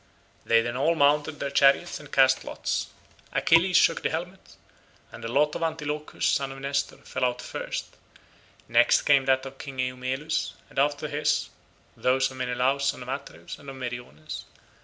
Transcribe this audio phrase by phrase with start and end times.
[0.45, 2.87] They then all mounted their chariots and cast lots.
[3.33, 4.55] Achilles shook the helmet,
[5.11, 7.85] and the lot of Antilochus son of Nestor fell out first;
[8.67, 11.51] next came that of King Eumelus, and after his,
[11.95, 14.45] those of Menelaus son of Atreus and of Meriones.